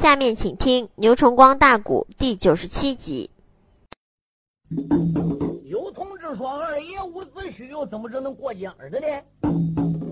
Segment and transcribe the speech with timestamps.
[0.00, 3.28] 下面请听《牛崇光大鼓》第九十七集。
[5.66, 9.06] 有同志说：“二爷伍子胥又怎么着能过江的呢？”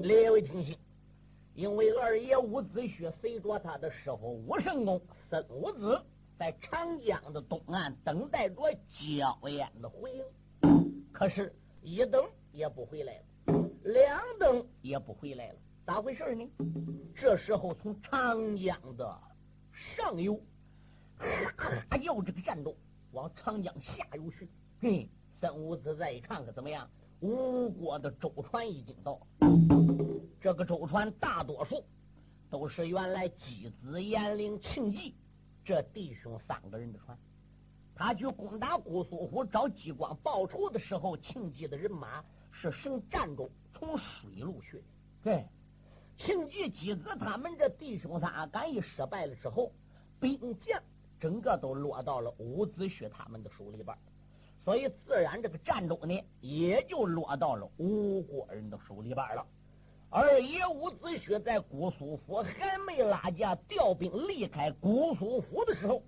[0.05, 0.77] 列位听信，
[1.55, 5.99] 因为二爷伍子胥随着他的师傅武圣公孙武子，
[6.39, 8.57] 在长江的东岸等待着
[8.91, 10.23] 焦烟的回应。
[11.11, 11.51] 可是，
[11.81, 15.55] 一等也不回来了，两等也不回来了，
[15.87, 16.47] 咋回事呢？
[17.17, 19.19] 这时候，从长江的
[19.79, 20.41] 上游，
[21.57, 22.77] 咔要这个战斗
[23.13, 24.49] 往长江下游去。
[24.81, 25.09] 嘿，
[25.41, 26.89] 孙五子再一看看怎么样？
[27.21, 29.21] 吴国的舟船已经到，
[30.41, 31.85] 这个舟船大多数
[32.51, 35.15] 都是原来姬子、严陵、庆忌
[35.65, 37.19] 这弟兄三个人的船。
[37.95, 44.85] 他去攻打姑苏湖找激光报仇的时候，庆忌的人马是乘战舟从水路去的。
[45.25, 45.47] 对。
[46.19, 49.71] 庆忌、箕子他们这弟兄仨，敢一失败了之后，
[50.21, 50.83] 兵将
[51.21, 53.97] 整个都落到了伍子胥他们的手里边，
[54.59, 59.47] 所以自然这个战斗呢，也就落到了吴国人的手里边了。
[60.11, 66.03] 二爷伍子胥在姑苏府还没拉架调兵离开姑苏府的时候，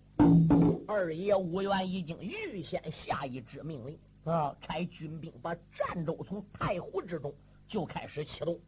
[0.89, 7.33] 二爷伍元已经预先下一支命令啊，差军兵把战舟从太湖之中。
[7.71, 8.59] 就开始启动，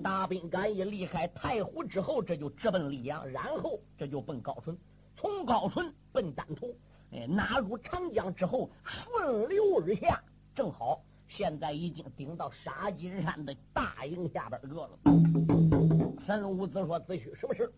[0.00, 4.78] 大兵赶一离开太湖之后，这就直奔溧阳，然后这就奔高淳，
[5.16, 6.76] 从高淳奔丹徒，
[7.10, 10.22] 哎，纳入长江之后顺流而下，
[10.54, 15.83] 正好现在已经顶到沙金山的大营下边个了。
[16.26, 17.70] 孙武子说：“子胥，什么事？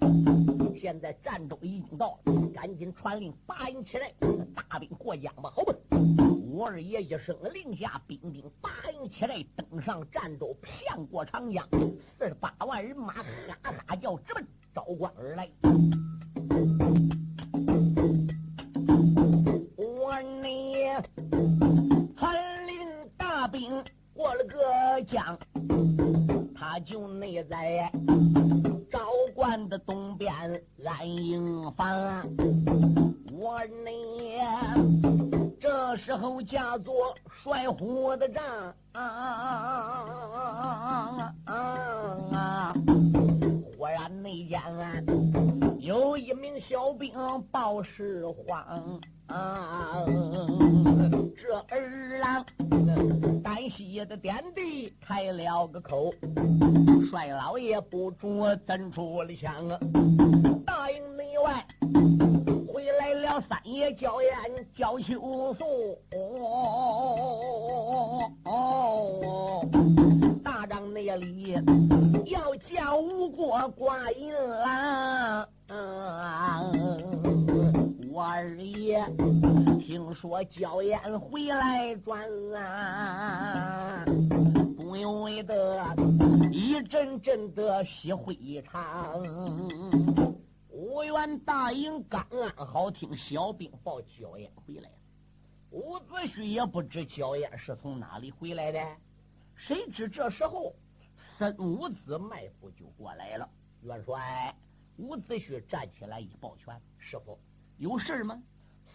[0.78, 4.12] 现在战舟已经到了，赶紧传令八营起来，
[4.54, 5.74] 大兵过江吧，好吧。”
[6.46, 11.68] 武二爷一声令下，兵兵八营起来，登上战舟，骗过长江，
[12.16, 13.24] 四十八万人马哈
[13.84, 15.50] 哈叫，直奔昭关而来。
[19.76, 21.02] 我呢，
[22.16, 22.76] 传令
[23.16, 23.82] 大兵
[24.14, 25.36] 过了个江，
[26.80, 27.90] 就内在
[28.90, 29.00] 昭
[29.34, 30.32] 关的东边
[30.84, 32.22] 安营房。
[33.32, 33.90] 我呢。
[35.58, 36.94] 这时候驾作
[37.42, 38.74] 帅虎的仗，
[43.64, 44.60] 忽然内间
[45.78, 47.10] 有一名小兵
[47.50, 49.00] 报事慌，
[51.36, 52.44] 这儿郎
[53.42, 56.12] 单膝的点地开了个口，
[57.10, 59.68] 帅老爷不住怎出了枪，
[60.64, 61.66] 大营内外
[62.66, 62.86] 回。
[62.98, 64.32] 来了三爷焦艳
[64.72, 65.98] 焦秋素，
[70.42, 71.54] 大帐内里
[72.24, 75.46] 要叫吴国挂银郎。
[78.16, 79.04] 我二爷
[79.78, 84.06] 听说焦艳回来转啊，
[84.74, 85.94] 不由得
[86.50, 89.20] 一阵阵的喜会场。
[90.70, 93.14] 五员大营刚安好，听。
[93.14, 94.96] 小兵报焦燕回来了。
[95.72, 98.80] 伍子胥也不知焦燕是从哪里回来的，
[99.54, 100.74] 谁知这时候
[101.36, 103.46] 孙武子迈步就过来了。
[103.82, 104.56] 元帅，
[104.96, 107.38] 伍子胥站起来一抱拳：“师傅，
[107.78, 108.42] 有事吗？”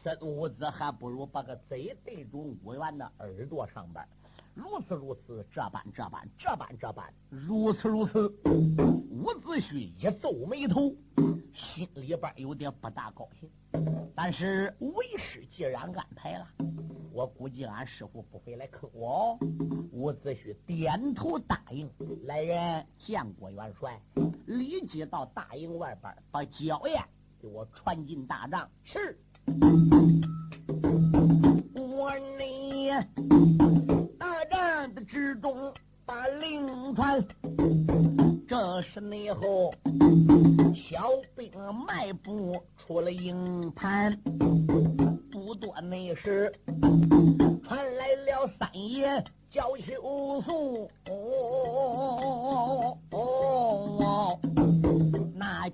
[0.03, 4.03] 孙武子还不如把个贼对准五元的耳朵上边。
[4.53, 8.27] 如此如此，这般这般，这般这般，如此如此。
[8.27, 10.93] 伍子胥一皱眉头，
[11.53, 13.49] 心里边有点不大高兴。
[14.13, 16.47] 但是为师既然安排了，
[17.13, 19.37] 我估计俺师傅不会来坑我。
[19.91, 21.89] 伍子胥点头答应。
[22.23, 24.01] 来人，见过元帅。
[24.47, 27.01] 立即到大营外边，把焦燕
[27.41, 28.69] 给我传进大帐。
[28.83, 29.17] 是。
[31.73, 32.45] 我呢？
[35.07, 35.73] 之中
[36.05, 37.25] 把令传，
[38.47, 39.73] 这时内后
[40.75, 41.51] 小兵
[41.85, 44.15] 迈步出了营盘，
[45.31, 46.51] 不多那时
[47.63, 50.89] 传来了三爷叫秋素，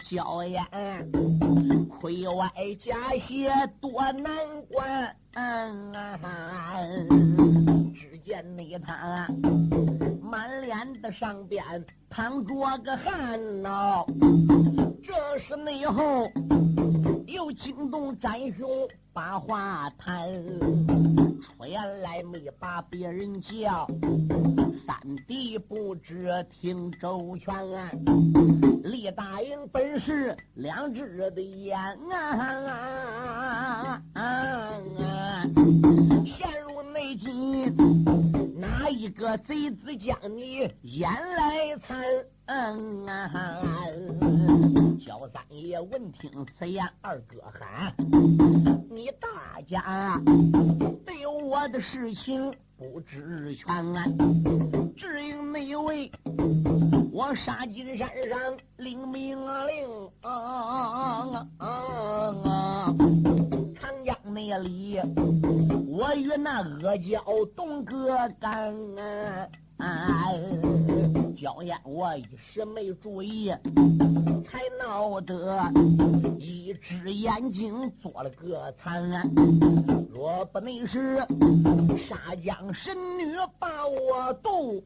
[0.10, 0.64] 那娇艳
[2.00, 2.50] 盔外
[2.82, 3.52] 加血
[3.82, 4.34] 多难
[4.70, 5.14] 关。
[7.94, 9.28] 只见那他
[10.22, 11.64] 满脸的上边
[12.10, 14.06] 淌着个汗呐，
[15.04, 16.30] 这是内后
[17.28, 20.34] 又惊动展雄把话谈，
[21.42, 23.86] 出言来没把别人叫，
[24.86, 24.98] 三
[25.28, 27.54] 弟不知听周全，
[28.84, 31.78] 李大营本是两只的眼
[34.14, 35.52] 啊，
[36.26, 37.28] 陷入内急，
[38.90, 42.06] 一个贼子将你眼来残？
[45.00, 47.94] 焦三爷闻听此言，二哥喊
[48.90, 50.22] ：“你大家
[51.06, 54.06] 对我的事情不知全啊，
[54.96, 56.10] 只因那位
[57.12, 58.40] 我杀金山上
[58.78, 61.66] 领命令，啊啊
[62.44, 62.96] 啊
[63.76, 65.00] 长江那里
[65.98, 67.24] 我与那阿胶
[67.56, 68.72] 东哥干。”
[69.78, 70.30] 啊
[71.36, 73.52] 娇艳，我一时没注意，
[74.44, 75.60] 才闹得
[76.38, 79.10] 一只眼睛做了个残。
[80.14, 81.18] 若不那时
[82.08, 84.84] 杀将神女把我渡，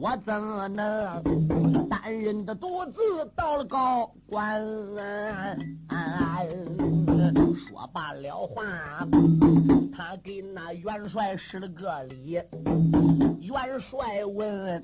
[0.00, 0.32] 我怎
[0.74, 2.98] 能单人的独自
[3.36, 4.64] 到了高官？
[7.68, 8.64] 说罢了话，
[9.94, 12.40] 他给那元帅施了个礼。
[13.42, 14.80] 元帅问：“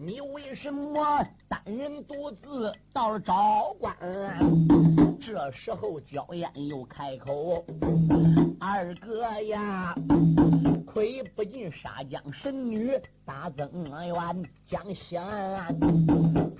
[0.00, 3.94] 你为什么单人独自到了昭关？”
[5.26, 7.64] 这时候，焦艳又开口
[8.60, 9.94] ：“二哥呀，
[10.86, 12.92] 亏不尽杀将神女
[13.24, 14.14] 大增援
[14.66, 15.74] 将西安，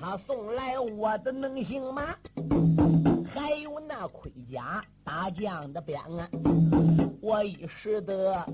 [0.00, 2.16] 他送来我的能行吗？
[3.34, 6.00] 还有那盔甲大将的鞭，
[7.20, 8.46] 我一时的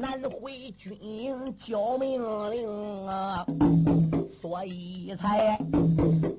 [0.00, 3.44] 难回军营交命令啊，
[4.40, 5.58] 所以才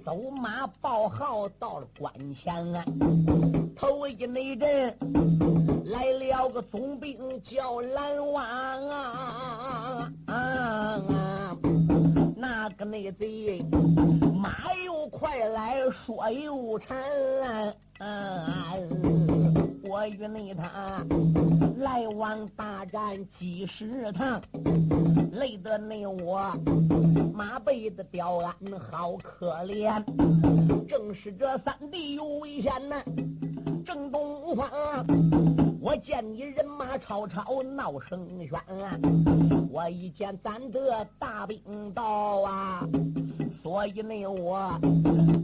[0.04, 2.84] 走马报号到了关前啊。
[3.76, 4.98] 头一那阵
[5.86, 8.44] 来了个总兵叫蓝王
[8.90, 10.12] 啊，
[12.36, 13.64] 那个内贼。
[14.34, 16.98] 马又快来，说又馋，
[18.04, 21.06] 嗯我与你他
[21.78, 24.42] 来往大战几十趟，
[25.34, 26.52] 累得那我
[27.32, 30.04] 马背的吊鞍好可怜。
[30.88, 33.04] 正是这三弟有危险呐，
[33.86, 34.68] 正东方，
[35.80, 42.88] 我见你人马吵吵闹声喧，我一见咱的大兵到啊。
[43.62, 44.80] 所以呢，我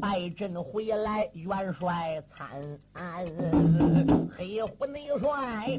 [0.02, 2.50] 败阵回来，元帅参
[2.94, 3.26] 安，
[4.36, 5.78] 黑虎内帅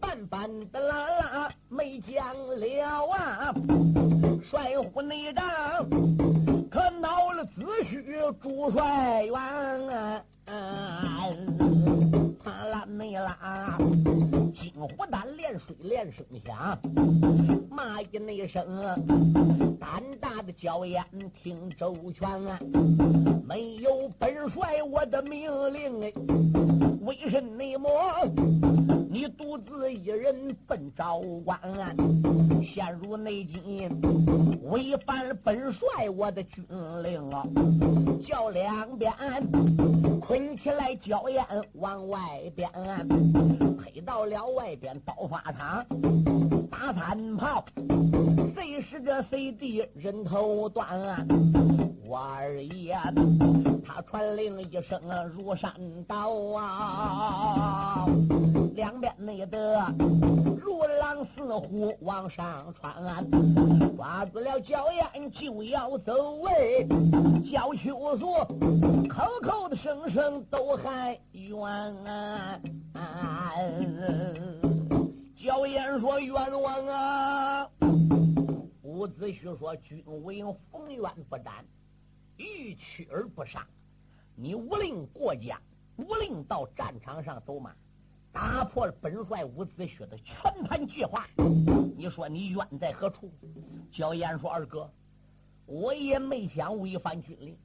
[0.00, 2.66] 半半的啦啦没讲了
[3.12, 3.54] 啊，
[4.42, 5.44] 帅虎内长
[6.70, 8.02] 可恼了子虚
[8.40, 9.34] 主帅员。
[10.46, 12.19] 他
[12.70, 13.78] 拉没拉，
[14.54, 16.78] 金虎胆连水连声响，
[17.70, 18.66] 骂一那声，
[19.78, 22.58] 胆大的叫眼听周全啊，
[23.46, 26.12] 没有本帅我的命令哎，
[27.02, 27.40] 为什
[27.78, 27.90] 么？
[29.12, 31.58] 你独自一人奔昭关，
[32.62, 34.00] 陷入内境，
[34.70, 36.64] 违反本帅我的军
[37.02, 37.44] 令啊！
[38.24, 39.12] 叫两边
[40.20, 42.70] 捆起来，焦焰往外边，
[43.76, 45.84] 推到了外边刀法场，
[46.70, 47.64] 打三炮，
[48.54, 51.26] 谁是这谁的人头断？
[52.10, 52.98] 我二爷
[53.86, 55.00] 他传令一声
[55.32, 55.72] 如山
[56.08, 58.04] 倒啊！
[58.74, 59.80] 两边内的
[60.60, 62.92] 如狼似虎往上窜，
[63.96, 66.12] 抓住了焦烟就要走
[66.48, 66.84] 哎，
[67.48, 68.26] 焦秋素
[69.08, 72.58] 口口的声声都喊冤啊！
[75.36, 77.68] 焦烟说冤枉啊！
[78.82, 80.42] 伍子胥说君为
[80.72, 81.64] 逢冤不斩，
[82.40, 83.66] 欲屈而不杀，
[84.34, 85.60] 你无令过江，
[85.96, 87.74] 无令到战场上走马。
[88.32, 91.26] 打破了本帅伍子胥的全盘计划，
[91.96, 93.30] 你说你冤在何处？
[93.90, 94.88] 焦岩说：“二哥，
[95.66, 97.58] 我也没想违反军令，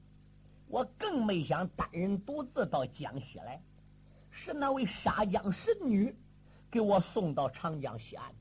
[0.67, 3.61] 我更没想单人独自到江西来。
[4.31, 6.13] 是那位杀江神女
[6.69, 8.33] 给我送到长江西岸，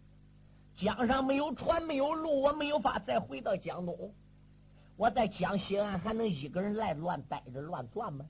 [0.74, 4.12] 江上没有船，没有路，我没有法再回到江东。
[4.96, 8.24] 我在江西岸还能一个人来乱待着乱转吗？”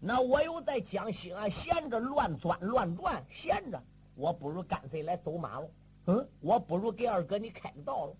[0.00, 3.82] 那我又在江西岸闲着乱钻乱转，闲着，
[4.14, 5.70] 我不如干脆来走马路。
[6.06, 8.16] 嗯，我不如给二哥你开个道了，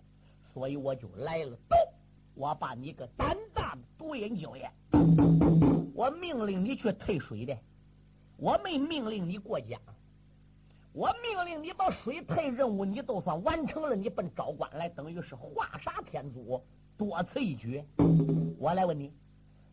[0.53, 1.55] 所以我就来了。
[2.33, 4.69] 我把你个胆大的独眼酒爷，
[5.93, 6.09] 我。
[6.09, 7.55] 命令你去退水的，
[8.37, 9.79] 我没命令你过江。
[10.91, 16.63] 我命令你把水退任务，你都算完成了，你奔昭关来，等于是画杀天祖，
[16.97, 17.83] 多此一举。
[18.57, 19.11] 我来问你，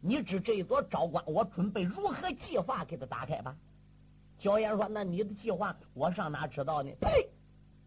[0.01, 3.57] 你知这一座昭关，我准备如何计划给他打开吧？
[4.39, 7.29] 焦岩说：“那你的计划，我上哪知道呢？”呸！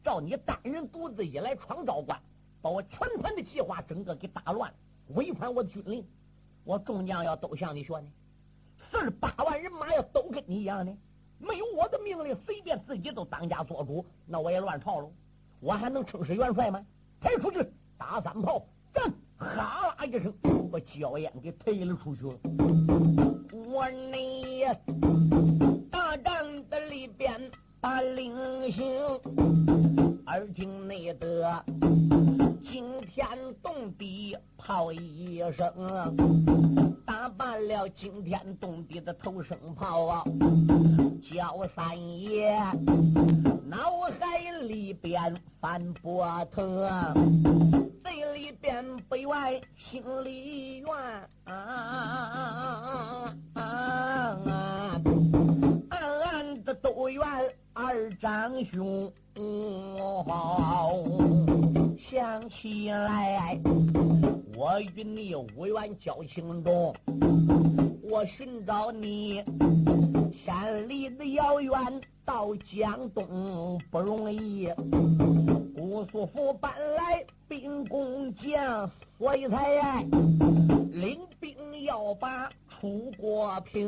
[0.02, 2.18] 照你单人独自一来闯昭关，
[2.62, 4.74] 把我全团的计划整个给打乱，
[5.10, 6.06] 违反我的军令，
[6.64, 8.08] 我众将要都向你学呢。
[8.78, 10.96] 四十八万人马要都跟你一样呢。
[11.40, 15.12] 没有我的命令，随便自己都当家做主，那我也乱套了。
[15.60, 16.86] 我还能称是元帅吗？
[17.20, 19.12] 抬出去，打三炮，战！
[19.38, 20.34] 哈啦一声，
[20.72, 22.22] 把焦烟给推了出去。
[23.52, 24.18] 我呢
[25.92, 27.52] 大战的里边
[27.82, 28.88] 把领行，
[30.28, 31.64] 耳听内得
[32.64, 33.28] 惊天
[33.62, 36.16] 动地炮一声。
[37.06, 40.24] 打扮了惊天动地的头声炮啊！
[41.22, 42.58] 焦三爷
[45.16, 46.86] 边翻波腾，
[48.04, 50.90] 嘴里边北外心里怨
[51.46, 53.34] 啊！
[53.54, 54.44] 暗
[56.22, 57.24] 暗的都怨
[57.72, 59.10] 二长兄。
[61.98, 63.58] 想起来。
[64.58, 66.94] 我与你无缘交情中，
[68.10, 69.42] 我寻找你
[70.32, 71.74] 千里的遥远
[72.26, 74.68] 到江东不容易。
[75.76, 80.04] 姑苏府搬来兵工匠，所以才
[80.92, 83.88] 领兵要把楚国平。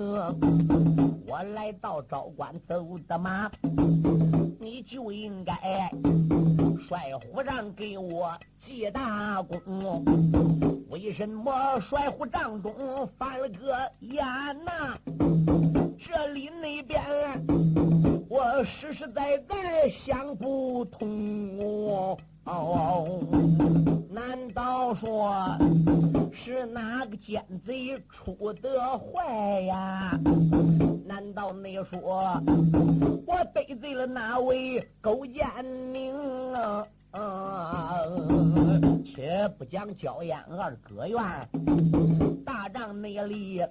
[1.27, 3.51] 我来到昭关走的马，
[4.60, 5.91] 你就应该。
[6.88, 10.06] 帅虎帐给我记大功，
[10.89, 14.24] 为什么帅虎帐中翻了个眼
[14.63, 14.96] 呐？
[16.00, 17.03] 这里那边
[18.29, 22.17] 我实实在在想不通，
[24.10, 25.57] 难道说
[26.34, 30.19] 是哪个奸贼出的坏呀？
[31.05, 31.98] 难道你说
[33.25, 35.48] 我得罪了哪位勾践
[35.93, 36.13] 明
[37.12, 37.96] 啊？
[39.05, 41.17] 且不讲焦艳二哥怨，
[42.46, 43.62] 大帐内里，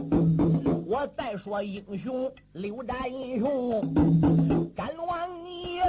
[0.88, 3.92] 我再说英雄刘占英雄，
[4.72, 5.80] 敢往你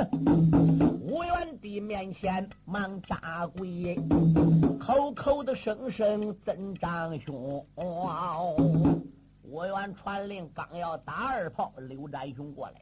[1.08, 3.96] 吴元帝面前忙扎跪，
[4.80, 7.64] 口口的声声真张兄。
[9.44, 12.82] 我愿传令，刚要打二炮，刘占雄过来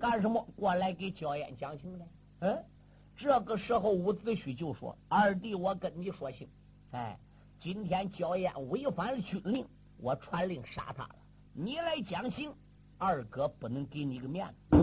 [0.00, 0.42] 干什么？
[0.56, 2.06] 过来给焦艳讲情呢？
[2.40, 2.64] 嗯，
[3.18, 6.48] 这个时候伍子胥就说：“二弟，我跟你说行，
[6.92, 7.18] 哎，
[7.60, 9.66] 今天焦艳违反了军令，
[9.98, 11.16] 我传令杀他了。
[11.56, 12.52] 你来讲情，
[12.98, 14.76] 二哥不能给你个面子。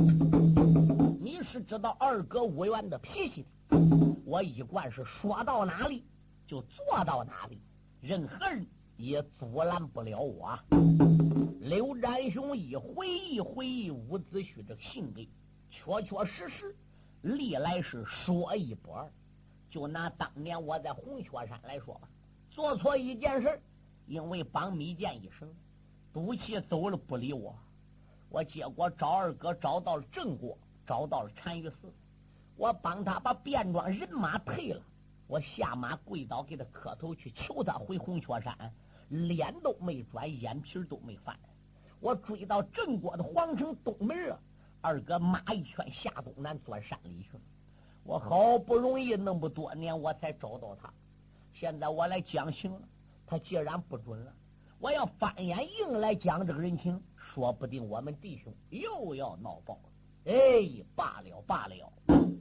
[1.20, 3.78] 你是知道二哥武元的脾气的，
[4.25, 6.06] 我一贯是说到哪里
[6.48, 7.60] 就做到哪里，
[8.01, 8.66] 任何人。”
[8.98, 10.60] 也阻拦不了我。
[11.60, 15.22] 刘占雄一回忆回忆伍子胥这个性格，
[15.72, 16.75] 确确实实
[17.24, 19.12] 历来是说一不二。
[19.72, 22.08] 就拿当年我在红雀山来说吧，
[22.51, 23.60] 做错一件事，
[24.06, 25.51] 因为帮米见一声，
[26.13, 27.56] 赌气走了不理我。
[28.30, 31.94] 我结果找二哥找到了郑国，找到了单于寺，
[32.56, 34.82] 我帮他把便装人马退了，
[35.27, 38.74] 我下马跪倒给他磕头去求他回红雀山。
[39.10, 41.38] 脸都没转，眼皮都没翻。
[42.00, 44.39] 我追到郑国的皇城东门了，
[44.80, 47.44] 二哥马一圈下东南钻山里去了。
[48.06, 50.94] 我好不容易那么多年我才找到他，
[51.53, 52.82] 现在我来讲情了，
[53.27, 54.34] 他既然不准了，
[54.82, 59.90] 我要翻眼硬来讲这个人情，说不定我们弟兄又要闹爆了。
[60.26, 61.94] 哎，罢了罢了，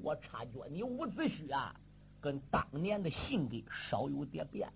[0.03, 1.75] 我察觉你伍子胥啊，
[2.19, 4.67] 跟当年的性格稍有点变。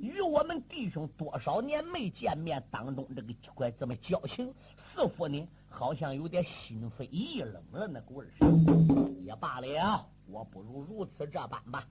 [0.00, 8.30] 与我们弟兄多少年没见面当中，这个怪这么交情，似乎呢好像有点心扉意冷了那股味儿。
[9.24, 11.84] 也罢了，我不如如此这般吧。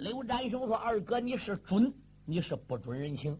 [0.00, 1.90] 刘占雄说：“二哥，你是准，
[2.26, 3.38] 你是不准人情。”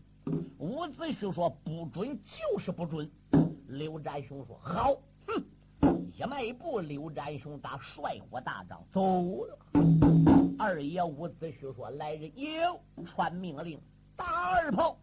[0.58, 3.10] 伍子胥说：“不准就是不准。”
[3.68, 4.94] 刘占雄说：“好。”
[5.26, 5.42] 哼。
[6.14, 9.58] 一迈步，刘占雄打帅火大帐走了。
[10.58, 13.80] 二爷伍子胥说：“来人，有传命令。”
[14.14, 14.96] 打二炮，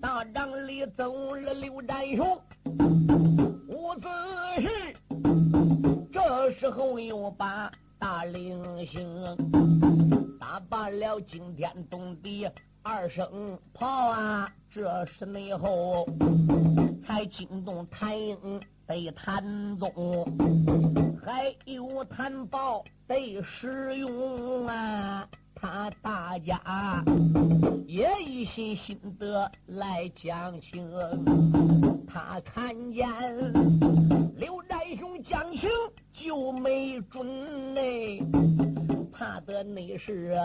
[0.00, 2.40] 大帐里走了刘占雄，
[3.68, 4.08] 伍子
[4.58, 4.96] 胥
[6.10, 7.70] 这时候又把
[8.00, 9.36] 大令行，
[10.40, 12.48] 打罢了惊天动地。
[12.82, 16.08] 二声炮啊，这是内后
[17.04, 19.92] 才惊动谭英被谭宗，
[21.22, 25.28] 还有谭宝得使用啊。
[25.54, 27.04] 他大家
[27.86, 30.90] 也一心心的来讲情，
[32.08, 33.06] 他看见
[34.38, 35.68] 刘占雄讲情
[36.22, 38.22] 就没准嘞，
[39.10, 40.36] 怕的那是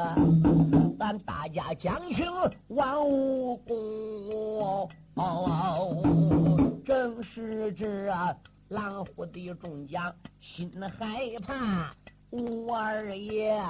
[0.97, 2.25] 咱大家讲情
[2.69, 4.89] 王无功，
[6.85, 8.09] 正是这
[8.69, 11.93] 狼虎的众将心害怕，
[12.29, 13.61] 吴二爷。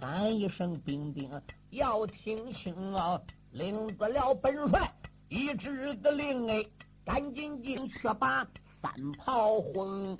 [0.00, 1.30] 喊一声兵丁，
[1.68, 3.20] 要听清啊！
[3.50, 4.90] 领不了本帅
[5.28, 6.64] 一支的令哎，
[7.04, 8.42] 赶紧进去把
[8.80, 10.16] 三炮轰，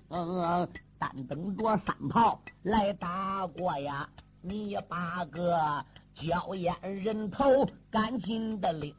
[1.02, 4.08] 单等着三炮来打过呀！
[4.40, 8.94] 你八个焦烟人头，赶紧的领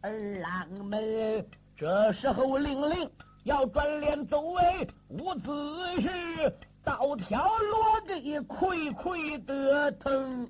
[0.00, 3.10] 二郎们，这时候令令
[3.44, 5.52] 要转脸走位，无子
[5.98, 6.50] 胥。
[6.82, 10.48] 刀条落给溃溃的疼，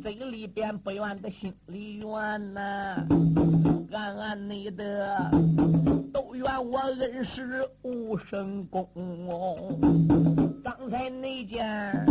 [0.00, 3.06] 嘴里边不怨的心里怨呐，
[3.92, 5.30] 暗暗你的
[6.14, 8.88] 都怨我恩师无神功。
[10.62, 12.06] 刚才那件，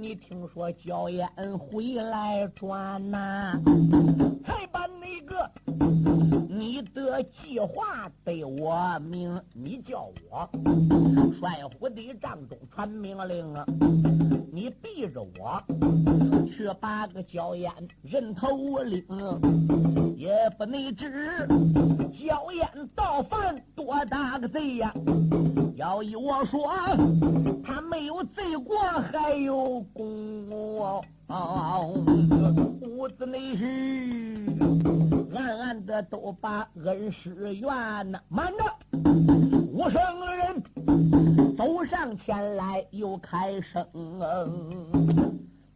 [0.00, 3.56] 你听说焦烟回来转呐，
[4.44, 5.48] 才把那个。
[6.48, 10.50] 你的计划对我明，你叫我
[11.38, 13.64] 帅府的帐中传命令啊！
[14.60, 15.62] 你逼着我
[16.54, 19.02] 去把个焦烟人头领，
[20.18, 21.48] 也不能知
[22.12, 24.92] 焦烟造反多大个罪呀！
[25.76, 26.70] 要依我说，
[27.64, 28.78] 他没有罪过，
[29.10, 30.46] 还有功。
[32.82, 33.64] 屋子内是。
[35.34, 38.64] 暗暗的都把恩师怨呐，慢着！
[39.72, 40.02] 无声
[40.36, 40.62] 人
[41.56, 43.86] 走上前来，又开声：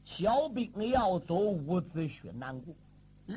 [0.05, 2.75] 小兵要走，伍子胥难过，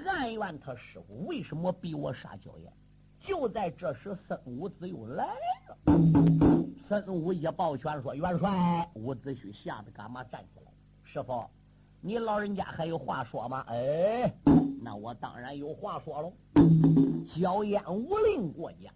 [0.06, 2.72] 暗怨他师傅为什么逼我杀焦岩。
[3.20, 5.78] 就在这时，孙武子又来了。
[6.88, 10.72] 孙武一抱拳说：“元帅，伍子胥吓得干嘛站起来？
[11.04, 11.44] 师傅，
[12.00, 14.32] 你老人家还有话说吗？”哎。
[14.82, 16.32] 那我当然有话说喽。
[17.36, 18.94] 焦烟无令过江，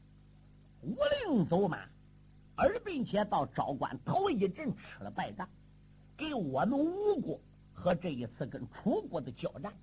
[0.82, 1.80] 无令走马，
[2.56, 5.50] 而并且到昭关头一阵吃了败仗，
[6.22, 7.40] 给我们吴国
[7.74, 9.74] 和这一次跟楚国的交战，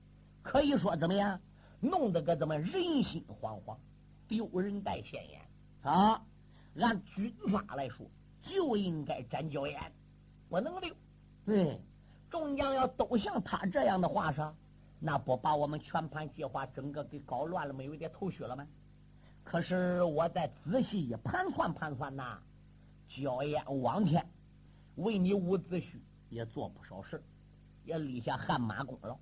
[0.40, 1.40] 可以说怎么样？
[1.81, 3.77] 弄得个怎么人心惶惶，
[4.29, 5.40] 丢人带现眼
[5.83, 6.22] 啊！
[6.79, 8.07] 按军法来说，
[8.40, 9.81] 就应该斩焦烟，
[10.48, 10.94] 不能留。
[11.44, 11.81] 对，
[12.31, 14.55] 众将要都像他这样的话说。
[15.01, 18.64] 那不把我们全盘计划整个给搞乱了，没有点头绪了吗？
[19.42, 22.38] 可是我再仔细一盘算盘算呐，
[23.09, 24.24] 焦烟往天
[24.96, 25.85] 为你伍子胥
[26.29, 27.23] 也做不少事
[27.85, 29.19] 也立下汗马功劳。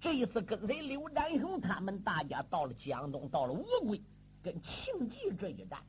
[0.00, 4.00] 这一次跟随刘占雄他们大家到了江东，到了乌龟，
[4.42, 5.82] 跟庆忌这一战，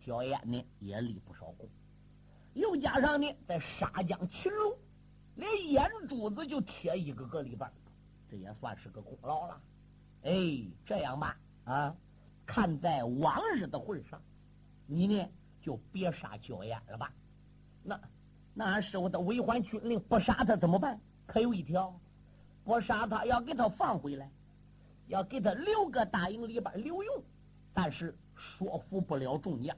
[0.00, 1.68] 焦烟呢也立不少功。
[2.52, 4.76] 又加上呢，在沙江擒龙，
[5.36, 7.70] 连眼珠子就贴一个个里边。
[8.30, 9.60] 这也算是个功劳了，
[10.22, 10.32] 哎，
[10.84, 11.96] 这样吧，啊，
[12.44, 14.20] 看在往日的份上，
[14.86, 15.28] 你呢
[15.62, 17.12] 就别杀焦烟了吧。
[17.82, 18.00] 那
[18.54, 21.00] 那俺师傅的违反军令，不杀他怎么办？
[21.26, 21.98] 可有一条，
[22.64, 24.30] 不杀他要给他放回来，
[25.08, 27.22] 要给他留个大营里边留用，
[27.72, 29.76] 但是说服不了众将，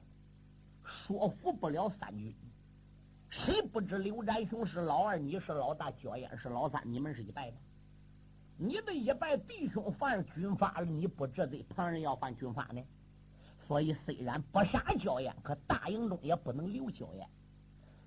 [0.83, 2.35] 说服不了三军。
[3.29, 7.57] 谁不知刘占雄是老二，你是老大，焦烟是老三，你们是一拜的。
[8.57, 12.81] 你的一拜弟兄犯军法了，你不治罪，旁人要犯军法呢。
[13.67, 17.27] 所以虽然不杀焦烟，可大营中也不能留焦烟。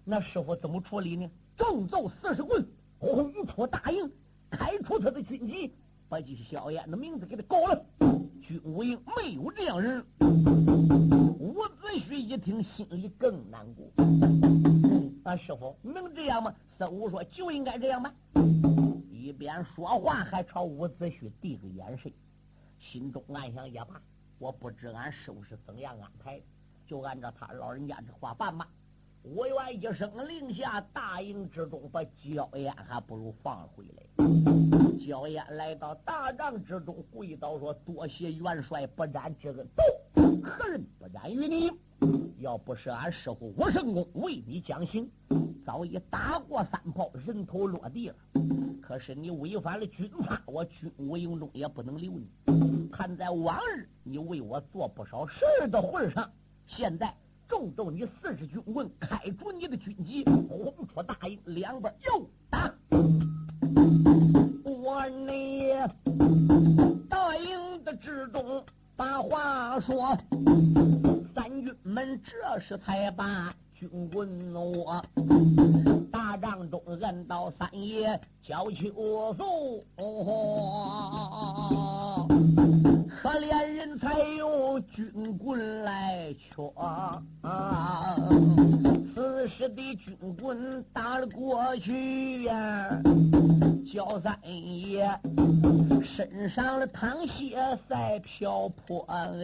[0.04, 1.30] 那师傅怎么处理呢？
[1.56, 2.66] 重揍四十棍，
[2.98, 4.10] 轰出大营，
[4.50, 5.74] 开除他的军籍，
[6.08, 7.84] 把这焦烟的名字给他搞了。
[8.42, 10.04] 军务营没有这样人。
[11.38, 13.86] 伍子胥一听，心里更难过。
[15.24, 16.54] 俺师傅能这样吗？
[16.78, 18.12] 孙武说：“就应该这样吧。”
[19.12, 22.10] 一边说话，还朝伍子胥递个眼神，
[22.78, 24.00] 心中暗想：也罢，
[24.38, 26.40] 我不知俺师傅是怎样安排，
[26.86, 28.66] 就按照他老人家这话办吧。
[29.22, 34.26] 我愿一声令下，大营之中把焦烟还不如放回来。
[35.06, 41.70] 焦烟来到大帐之中，跪倒说：“多谢元帅不斩之恩，何人不斩于你？”
[42.40, 45.10] 要不是俺师傅武圣公为你将行，
[45.66, 48.14] 早已打过三炮，人头落地了。
[48.80, 52.26] 可是你违反了军法，我军武营中也不能留你。
[52.90, 56.32] 看在往日你为我做不少事的份上，
[56.66, 57.14] 现在
[57.50, 62.72] 重奏你四十军棍，开除你的军籍，轰出大营，两边又打。
[64.62, 65.72] 我你
[67.08, 70.16] 大营的之中把话说。
[71.34, 75.04] 三军们这时才把军棍握，
[76.12, 79.84] 大帐中按到三爷叫秋宿，
[83.22, 86.72] 可怜人才用军棍来戳，
[89.14, 92.88] 此时的军棍打了过去呀，
[93.92, 95.06] 叫三爷
[96.02, 99.36] 身上的淌血在瓢泼哎。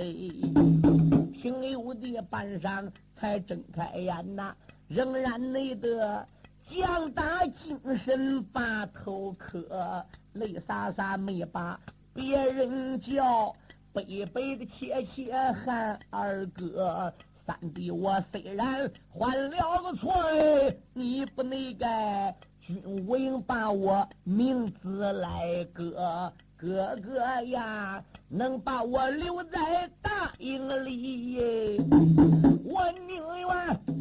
[1.34, 4.54] 平有的半晌才睁开眼呐，
[4.88, 6.26] 仍然内得
[6.66, 11.78] 强打精神把头磕，泪洒洒没把
[12.14, 13.54] 别人叫，
[13.96, 17.10] 悲悲的切切喊二哥。
[17.46, 20.12] 三弟我虽然犯了个错，
[20.92, 21.86] 你不那个
[22.60, 26.32] 军武营把我名字来革。
[26.58, 31.78] 哥哥呀，能把我留在大营里，
[32.64, 33.95] 我宁愿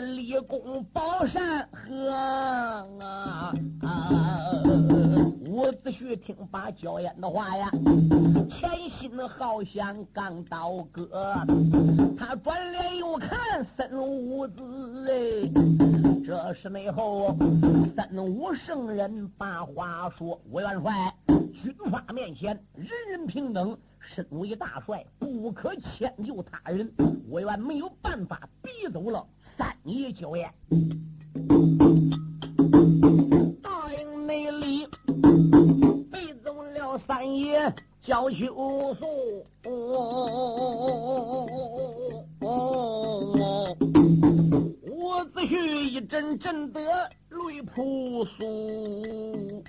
[0.00, 2.10] 立功保山河
[3.00, 3.52] 啊！
[5.46, 7.70] 伍子胥听罢焦烟的话呀，
[8.48, 11.34] 前心好像钢刀割，
[12.16, 14.62] 他转脸又看孙武子
[15.08, 15.50] 哎，
[16.24, 17.36] 这是内后
[17.96, 21.14] 三武圣人把话说，吴元帅，
[21.52, 26.90] 军法面前人人平等，身为大帅不可迁就他人，
[27.28, 29.26] 我愿没有办法逼走了
[29.60, 30.50] 三爷九爷。
[33.62, 34.86] 大营内里
[36.10, 37.70] 背走了三爷
[38.00, 38.46] 叫休
[38.94, 39.44] 宿。
[44.86, 46.80] 伍子胥一阵阵的
[47.28, 49.62] 泪扑簌。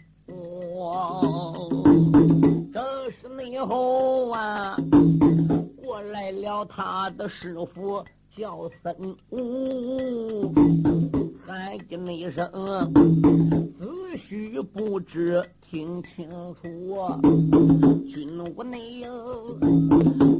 [2.72, 4.78] 这是内后啊，
[5.84, 8.02] 过来了他的师傅
[8.36, 10.54] 叫声呜，
[11.46, 12.50] 喊一声
[13.78, 15.44] 子虚不知。
[15.70, 16.62] 听清楚，
[18.14, 19.02] 军无内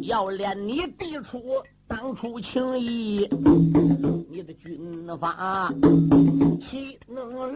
[0.04, 1.42] 要练你弟出
[1.88, 3.30] 当初情谊，
[4.30, 5.74] 你的军法
[6.60, 6.98] 岂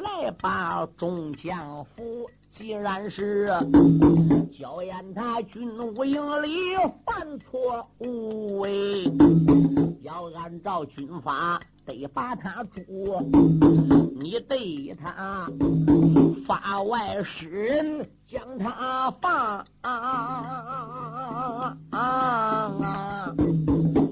[0.06, 2.30] 来把众将服？
[2.52, 3.50] 既然是
[4.58, 6.50] 焦烟他军务营里
[7.06, 9.04] 犯错误，为
[10.04, 11.60] 要按照军法。
[11.86, 13.22] 得把他捉，
[14.20, 15.48] 你对他
[16.48, 19.64] 法外施人，将他放
[21.92, 23.36] 啊，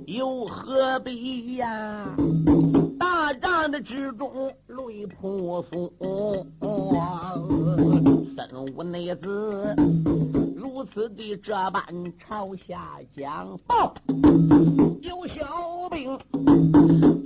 [0.06, 2.16] 又何必呀？
[3.04, 5.92] 大帐的之中泪扑簌，
[8.34, 9.76] 身无内子
[10.56, 11.84] 如此的这般
[12.18, 13.94] 朝下讲报，
[15.02, 16.18] 有小兵。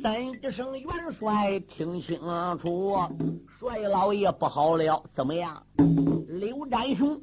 [0.01, 2.17] 三一声元帅，听清
[2.59, 2.97] 楚，
[3.59, 5.61] 帅老爷不好了，怎么样？
[6.27, 7.21] 刘占雄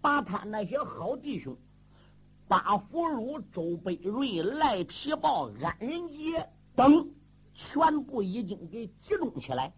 [0.00, 1.56] 把他那些好弟兄
[2.46, 7.08] 八福禄、周北瑞、赖皮豹、安仁杰等，
[7.70, 9.72] 全部已经给集中起来，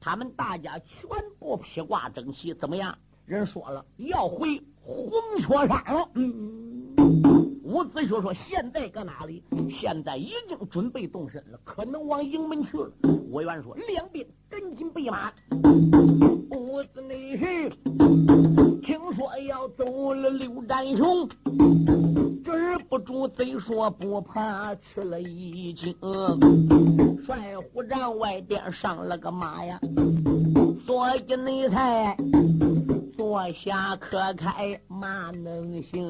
[0.00, 1.08] 他们大家全
[1.38, 2.96] 部披挂整齐，怎么样？
[3.26, 5.10] 人说了，要回红
[5.40, 6.08] 雀山了。
[6.14, 6.84] 嗯。
[7.64, 9.42] 伍子胥说：“现在搁哪里？
[9.70, 12.92] 现在已经准备动身了，可能往营门去了。”
[13.32, 15.32] 我元说：“两兵赶紧备马。”
[16.54, 21.28] 伍子内婿听说要走了刘占雄，
[22.54, 25.94] 止不住贼说不怕，吃了一惊。
[27.26, 29.80] 帅虎帐外边上了个马呀，
[30.86, 32.16] 所以内才
[33.16, 36.02] 坐下可开马能行。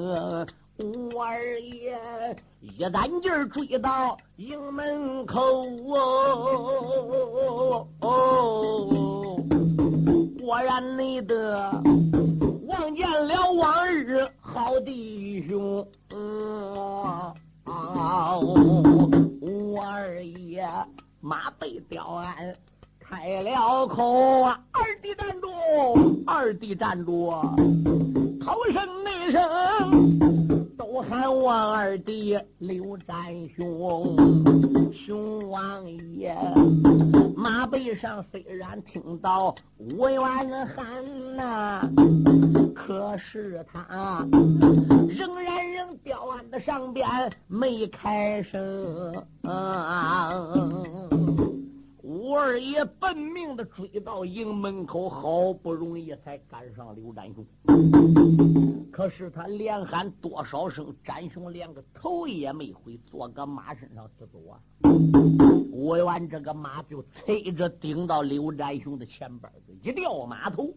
[0.80, 1.96] 五二爷
[2.60, 5.64] 一单劲儿追到营门口，
[8.00, 9.38] 哦，
[10.40, 11.70] 果然你的
[12.66, 15.86] 望见了往日好弟兄，
[17.64, 20.66] 啊，五二爷
[21.20, 22.54] 马背吊鞍
[23.00, 25.48] 开了口啊，二弟站住，
[26.26, 27.30] 二弟站住，
[28.40, 30.23] 头声内声。
[31.26, 33.14] 我二弟刘占
[33.56, 34.16] 雄，
[34.92, 36.36] 熊王爷
[37.36, 40.20] 马背上虽然听到五元
[40.68, 41.88] 喊呐，
[42.74, 44.26] 可是他
[45.08, 47.06] 仍然仍吊鞍的上边
[47.48, 49.24] 没开声。
[52.06, 57.42] 五二爷奔命的追到营门口，好不容易才赶上刘占雄。
[58.92, 64.60] 可是他连喊多少声，占雄连个头也没回，坐个马身上就走啊！
[65.72, 70.74] 吴元这个马就催着顶到刘占雄的前边子，一掉马头，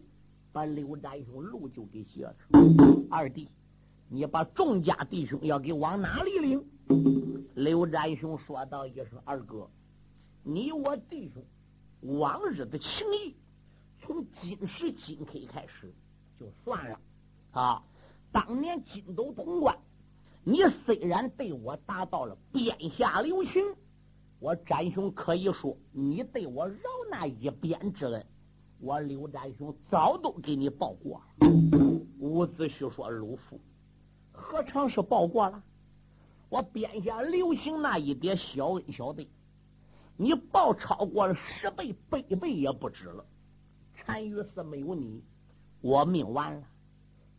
[0.50, 2.34] 把刘占雄路就给截了。
[3.10, 3.50] 二弟，
[4.08, 6.64] 你把众家弟兄要给往哪里领？
[7.54, 9.68] 刘占雄说道一声：“二哥。”
[10.42, 11.42] 你我弟兄
[12.18, 13.34] 往日的情谊，
[14.00, 15.92] 从今时今刻开始
[16.38, 17.00] 就算了
[17.52, 17.82] 啊！
[18.30, 19.76] 当年金斗潼关，
[20.44, 23.62] 你虽然对我达到了鞭下留情，
[24.38, 28.26] 我展雄可以说你对我饶那一鞭之恩，
[28.80, 31.48] 我刘占雄早都给你报过了。
[32.20, 33.60] 伍子胥说：“鲁父
[34.32, 35.62] 何尝是报过了？
[36.48, 39.24] 我鞭下留情那一点小恩小德。”
[40.20, 43.24] 你报超过了十倍、百倍也不止了。
[44.04, 45.22] 单于寺没有你，
[45.80, 46.62] 我命完了。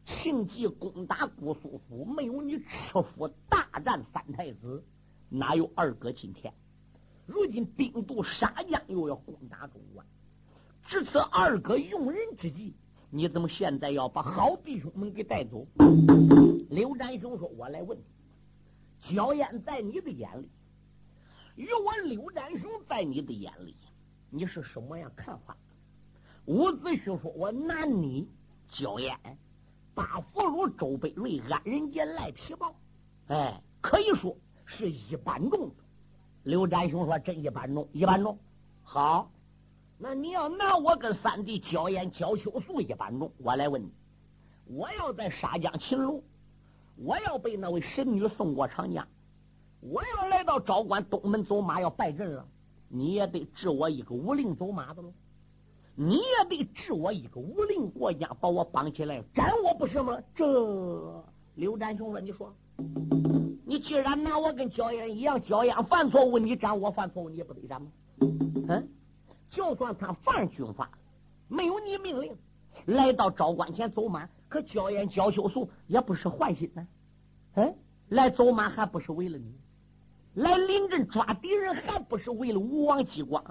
[0.06, 4.82] 庆忌攻打姑苏府，没有你赤府大战三太子，
[5.28, 6.54] 哪有二哥今天？
[7.26, 10.06] 如今兵渡沙江，又要攻打中关，
[10.88, 12.76] 至此二哥用人之际，
[13.10, 15.68] 你怎么现在要把好弟兄们给带走？
[16.72, 18.04] 刘占雄说：“我来问你，
[19.14, 20.50] 焦烟在你的眼里？”
[21.60, 23.76] 与我刘占雄在你的眼里，
[24.30, 25.58] 你是什么样看法？
[26.46, 28.30] 伍子胥说：“我拿你
[28.70, 29.14] 焦烟，
[29.94, 32.74] 八福禄周北瑞安仁杰赖皮豹，
[33.28, 34.34] 哎，可以说
[34.66, 35.70] 是一般重。”
[36.44, 38.40] 刘占雄说：“真一般重，一般重。
[38.82, 39.30] 好，
[39.98, 43.92] 那你要拿我跟三弟焦烟、焦秋素一般重，我来问你：
[44.68, 46.24] 我要在沙江擒龙，
[46.96, 49.06] 我要被那位神女送过长江。”
[49.82, 52.46] 我要来到昭关东门走马要拜阵了，
[52.90, 55.14] 你也得治我一个五令走马的喽，
[55.96, 60.18] 你也得治我一个五令过江，把我绑起来斩我不是吗？
[60.36, 61.24] 这
[61.56, 62.54] 刘占雄说：“你说，
[63.66, 67.92] 你既然拿我跟焦烟一样，焦烟犯错误你斩，我犯错误你也不得斩吗？
[68.68, 68.90] 嗯，
[69.50, 70.92] 就算他犯军法，
[71.48, 72.36] 没有你命令，
[72.86, 76.88] 来到昭关前走马，可焦烟焦秀素也不是坏心呢，
[77.56, 77.76] 嗯，
[78.10, 79.54] 来走马还不是为了你。”
[80.40, 83.44] 来临阵抓敌人，还不是为了吴王姬光，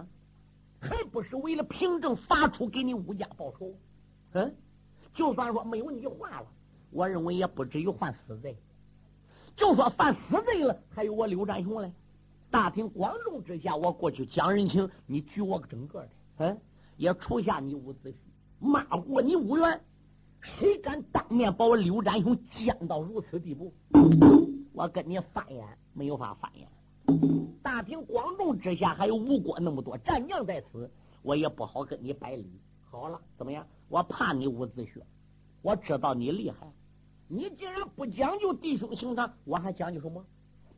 [0.80, 3.74] 还不是为了凭证发出给你吴家报仇？
[4.32, 4.56] 嗯，
[5.12, 6.46] 就算说没有你话了，
[6.90, 8.56] 我认为也不至于犯死罪。
[9.54, 11.92] 就说犯死罪了，还有我刘占雄嘞。
[12.50, 16.58] 大庭广众之下，我过去讲人情，你举我个整个的，嗯，
[16.96, 18.14] 也除下你伍子胥，
[18.58, 19.78] 骂过你伍元，
[20.40, 23.74] 谁敢当面把我刘占雄降到如此地步？
[24.72, 26.66] 我跟你翻眼没有法翻眼，
[27.62, 30.90] 大庭广众之下还有吴国那么多战将在此，
[31.22, 32.50] 我也不好跟你摆理。
[32.90, 33.66] 好了，怎么样？
[33.88, 35.02] 我怕你伍子胥，
[35.62, 36.66] 我知道你厉害。
[37.26, 40.24] 你既然不讲究弟兄情长，我还讲究什么？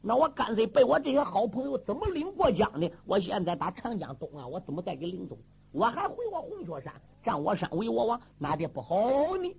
[0.03, 2.89] 那我干脆被我这些好朋友怎么领过江呢？
[3.05, 5.37] 我现在打长江东岸，我怎么再给领走？
[5.73, 9.55] 我还回我红雀山，占我山为我王，哪点不好呢？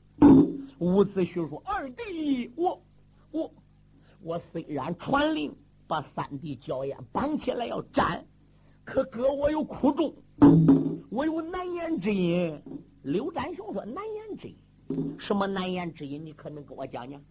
[0.80, 2.82] 伍子胥说：“二弟，我
[3.32, 3.52] 我。”
[4.24, 5.52] 我虽然传令
[5.92, 8.26] 把三弟焦烟绑起来要斩，
[8.86, 10.14] 可哥我有苦衷，
[11.12, 12.62] 我有难言之隐。
[13.04, 14.56] 刘占雄说：“难言之隐，
[15.20, 16.26] 什么难言之隐？
[16.26, 17.22] 你可能跟我讲讲。”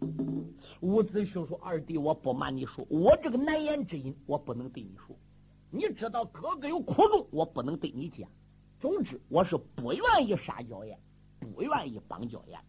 [0.83, 5.17] 伍子胥说：“二弟，我不瞒你说，我这个难言之隐，我不能对你说。
[5.71, 8.29] 你知道哥哥有苦衷，我不能对你讲。
[8.79, 10.99] 总之，我是不愿意杀焦艳，
[11.39, 12.61] 不愿意绑焦艳。”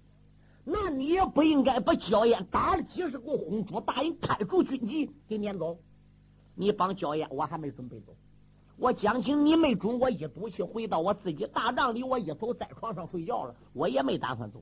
[0.64, 5.78] 那你也不应该把焦烟打了几十个红烛答应开除军籍给撵走。
[6.54, 8.14] 你帮焦烟，我还没准备走。
[8.78, 14.62] 我讲情，你没准我一赌气回到我自己大帐里，我一走在床上睡觉了，我也没打算走。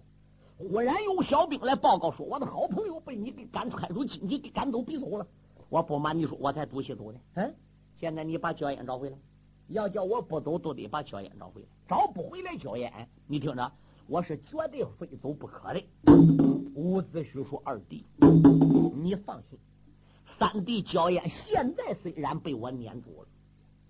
[0.57, 5.25] 忽然有小兵来报告说，我的好朋友被你给赶开除军籍，给赶走逼走了。
[5.69, 7.19] 我不瞒你说，我才赌气走的。
[7.35, 7.55] 嗯，
[7.97, 9.17] 现在你把焦烟找回来，
[9.67, 11.67] 要叫我不走，都得把焦烟找回来。
[11.87, 13.71] 找不回来焦烟，你听着。
[14.09, 15.83] 我是绝对非走不可的。
[16.73, 18.03] 伍子胥说：“二弟，
[18.95, 19.59] 你放心，
[20.39, 23.27] 三弟焦烟现在虽然被我撵住了，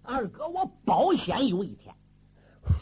[0.04, 1.96] 二哥我保险有一天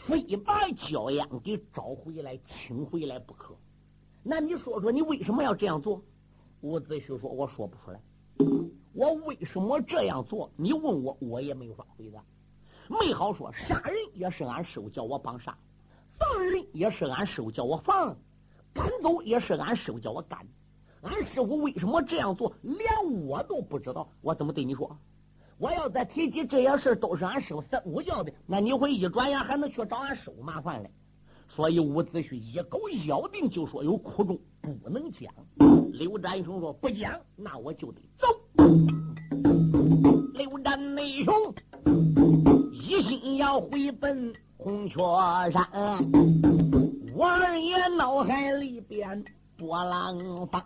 [0.04, 3.54] 非把焦烟给找回来、请回来不可。
[4.24, 6.02] 那你说说，你为什么要这样做？
[6.62, 8.00] 伍子胥说：“我说不出来，
[8.92, 10.50] 我为什么这样做？
[10.56, 12.20] 你问我，我也没法回答。
[12.88, 15.56] 没好说，杀人也是俺师傅叫我帮杀，
[16.18, 18.16] 放人也是俺师傅叫我放，
[18.74, 20.46] 赶走也是俺师傅叫我赶。
[21.02, 24.96] 俺师傅为什么这样做，连我都不知道，我怎么对你说？
[25.58, 30.90] 我要再提起这些事都是俺师傅三五教的，那你会一转眼还能去找俺师傅麻烦嘞？
[31.48, 35.32] 所以伍子胥一口咬定就说有苦衷，不能讲。
[35.92, 38.28] 刘占雄说不讲，那我就得走。
[40.34, 41.34] 刘占内雄
[42.72, 44.98] 一心要回奔红雀
[45.52, 45.64] 山，
[47.14, 49.24] 我二爷脑海里边
[49.56, 50.18] 波浪
[50.48, 50.60] 翻。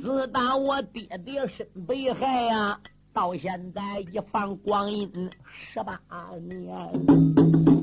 [0.00, 2.78] 自打我爹爹身被害呀。
[3.12, 5.10] 到现在一放光阴
[5.44, 6.00] 十八
[6.48, 6.78] 年，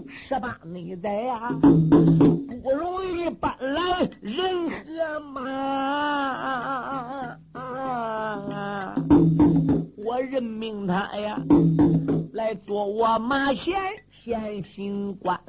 [0.07, 1.51] 十八年在呀，
[2.63, 7.37] 不容易搬来人和马。
[10.03, 11.39] 我任命他呀，
[12.33, 13.53] 来做我马
[14.21, 15.39] 前先行官。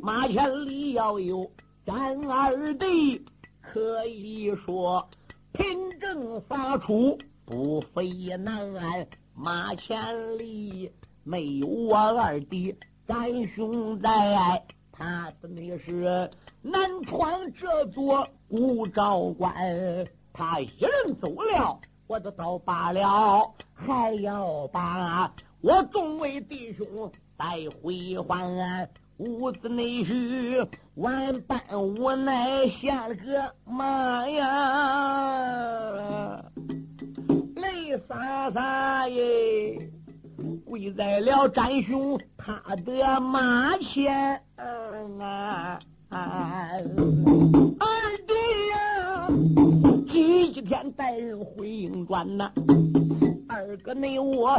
[0.00, 1.50] 马千里要有
[1.84, 3.24] 咱二弟，
[3.60, 5.08] 可以说
[5.52, 7.18] 凭证发出。
[7.44, 10.90] 不费难安，马千里
[11.24, 12.74] 没有我二弟，
[13.06, 16.30] 咱兄在，他的那是
[16.62, 19.52] 南闯这座古昭关，
[20.32, 26.86] 他一人走了，我就倒罢了，还要把我众位弟兄
[27.38, 27.46] 带
[27.80, 28.86] 回还。
[29.16, 35.24] 屋子内婿万般无奈，下了个马呀。
[37.56, 39.88] 泪洒洒耶，
[40.66, 44.42] 跪在了战兄他的马前！
[44.58, 45.80] 二
[48.26, 48.34] 弟
[48.70, 49.26] 呀，
[50.12, 52.52] 几天带人回营转呐？
[53.54, 54.58] 二哥你我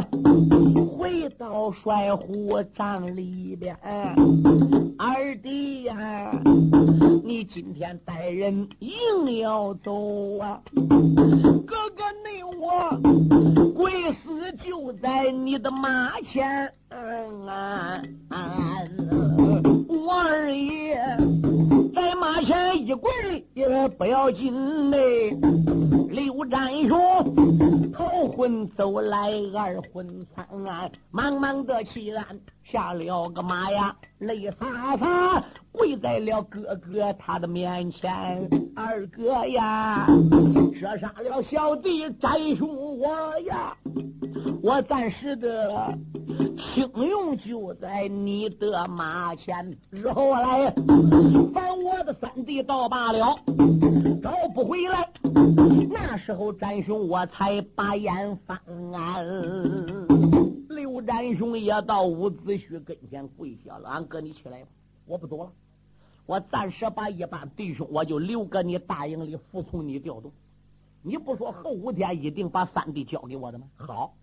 [0.96, 3.76] 回到帅府帐里边，
[4.96, 6.32] 二弟呀，
[7.22, 10.62] 你今天带人硬要走啊？
[10.74, 12.98] 哥哥你我
[13.74, 18.00] 跪死就在你的马前，嗯，啊
[19.90, 20.96] 我二爷
[21.94, 23.10] 在马前一跪
[23.52, 25.36] 也不要紧嘞。
[26.26, 32.26] 刘占雄头昏走来，二昏参安，茫茫的西安，
[32.64, 38.50] 下了个马呀，泪洒洒跪在了哥哥他的面前。
[38.74, 40.08] 二哥呀，
[40.74, 43.76] 射杀了小弟占雄我呀，
[44.64, 45.96] 我暂时的
[46.58, 50.74] 轻用就在你的马前，日后来
[51.54, 53.36] 烦我的三弟到罢了，
[54.56, 55.06] 不回来。
[55.90, 58.58] 那时候，展雄我才把眼翻。
[60.70, 64.68] 刘展雄也到伍子胥跟前跪下了：“俺哥，你起来吧，
[65.04, 65.52] 我不走了。
[66.24, 70.32] 我暂时把一班弟兄，我就留搁你大营里服从你调动。
[71.02, 73.66] 你不说后五天一定把三弟交给我的吗？
[73.76, 74.14] 好，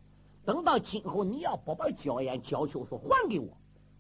[0.46, 3.50] 等到今后你要不把焦烟、焦秋说还给我，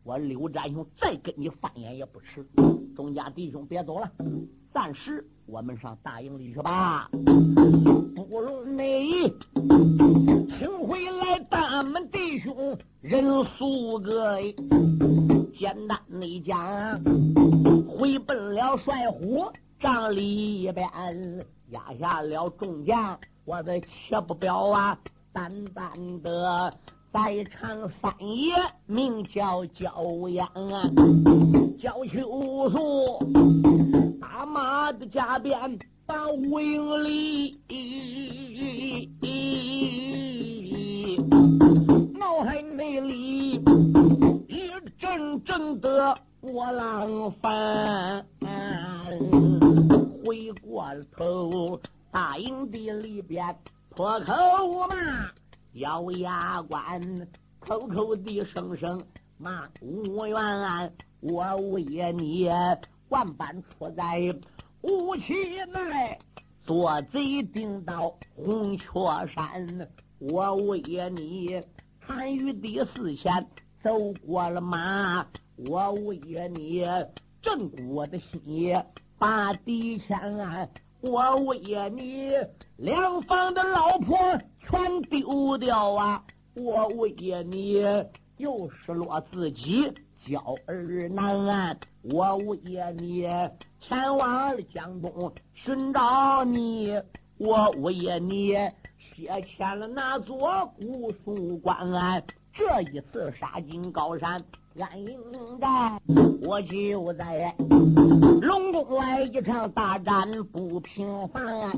[0.03, 2.45] 我刘占雄再跟你翻眼也不迟。
[2.95, 4.11] 众家弟兄别走了。”
[4.73, 7.07] 暂时，我们上大营里去吧。
[8.15, 9.31] 不如你
[10.49, 14.41] 请回来，大门弟兄人数个，
[15.53, 16.99] 简单的讲，
[17.87, 20.89] 回奔了帅府帐里边，
[21.69, 24.97] 压下了众将，我的切不表啊，
[25.31, 25.91] 淡淡
[26.23, 26.73] 的
[27.13, 28.55] 在场三爷
[28.87, 30.89] 名叫焦阳啊，
[31.79, 33.19] 焦秋树。
[34.19, 37.55] 大马的加鞭把五营里，
[42.17, 43.61] 脑海内里
[44.47, 48.25] 一阵阵的波浪翻，
[50.25, 50.83] 回过
[51.15, 53.55] 头，大营地里边
[53.91, 54.33] 破口
[54.89, 54.95] 骂，
[55.73, 57.27] 咬牙关，
[57.59, 59.03] 口口的声声
[59.37, 61.83] 骂无缘，我为
[62.13, 62.47] 你。
[63.09, 64.19] 万般出在
[64.81, 65.33] 无期
[65.71, 66.19] 内，
[66.63, 68.87] 做贼顶到红雀
[69.27, 69.87] 山。
[70.19, 70.79] 我为
[71.11, 71.61] 你
[72.01, 73.47] 参与第四线
[73.81, 76.17] 走过了马，我为
[76.49, 76.85] 你
[77.41, 78.75] 正我的心
[79.17, 80.69] 把敌牵。
[81.01, 81.59] 我为
[81.89, 82.31] 你
[82.77, 84.17] 两房的老婆
[84.63, 86.23] 全丢掉啊！
[86.55, 87.11] 我为
[87.45, 87.83] 你
[88.37, 93.27] 又失落自己娇儿难安，我无夜你
[93.79, 97.01] 前往江东寻找你，
[97.37, 98.53] 我无夜你
[98.97, 104.43] 写欠了那座古树关，这一次杀进高山。
[104.79, 105.19] 安营
[105.59, 105.99] 寨，
[106.41, 107.53] 我就在
[108.41, 111.71] 龙宫外一场大战不平凡，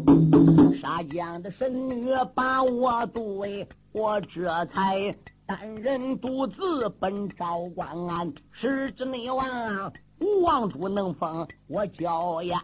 [0.79, 5.13] 杀将的神女把我对，我这才
[5.45, 8.33] 单人独自奔昭关。
[8.51, 9.91] 是指内王
[10.21, 12.57] 吴王主能封我娇艳，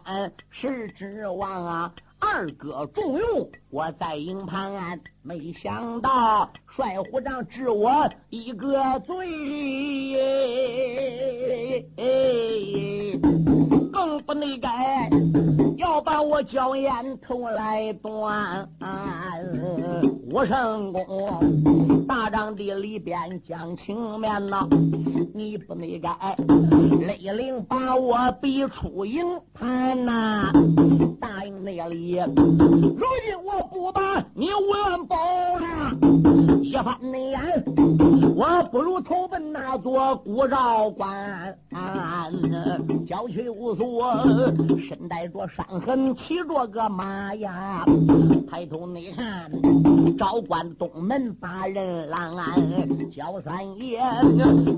[0.50, 1.94] 是指望啊。
[2.24, 9.26] 二哥重用我在营盘，没想到帅虎长治我一个罪，
[13.92, 15.10] 更不内该
[15.76, 18.68] 要把我娇艳头来断。
[20.30, 24.68] 武圣公大帐的里边讲情面呐，
[25.34, 26.08] 你不内该
[27.04, 30.52] 勒令把我逼出营盘呐。
[31.62, 35.16] 那里，如今我不把你问报
[35.58, 35.96] 了，
[36.60, 37.40] 一番内言，
[38.42, 41.56] 我不如投奔那座古昭关。
[43.06, 44.12] 娇躯无所，
[44.80, 47.84] 身带着伤痕，骑着个马呀，
[48.50, 49.48] 抬头内看，
[50.18, 52.26] 昭关东门把人拦，
[53.12, 54.00] 焦三爷，